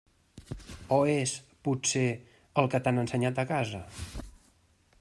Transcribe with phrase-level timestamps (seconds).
[0.95, 1.33] O és,
[1.67, 2.07] potser,
[2.61, 3.83] el que t'han ensenyat a casa?